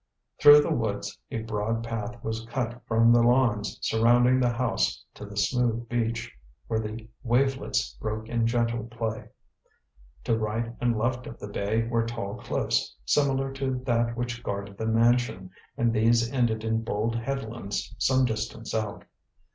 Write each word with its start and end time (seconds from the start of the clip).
Through 0.39 0.61
the 0.61 0.73
woods 0.73 1.15
a 1.29 1.43
broad 1.43 1.83
path 1.83 2.23
was 2.23 2.43
cut 2.47 2.81
from 2.87 3.13
the 3.13 3.21
lawns 3.21 3.77
surrounding 3.83 4.39
the 4.39 4.49
house 4.49 5.05
to 5.13 5.27
the 5.27 5.37
smooth 5.37 5.87
beach, 5.89 6.35
where 6.65 6.79
the 6.79 7.07
wavelets 7.21 7.93
broke 8.01 8.27
in 8.27 8.47
gentle 8.47 8.85
play. 8.85 9.29
To 10.23 10.35
right 10.35 10.73
and 10.81 10.97
left 10.97 11.27
of 11.27 11.37
the 11.37 11.49
bay 11.49 11.83
were 11.87 12.03
tall 12.07 12.33
cliffs, 12.37 12.95
similar 13.05 13.53
to 13.53 13.75
that 13.85 14.17
which 14.17 14.41
guarded 14.41 14.79
the 14.79 14.87
mansion, 14.87 15.51
and 15.77 15.93
these 15.93 16.33
ended 16.33 16.63
in 16.63 16.83
bold 16.83 17.15
headlands 17.15 17.93
some 17.99 18.25
distance 18.25 18.73
out. 18.73 19.05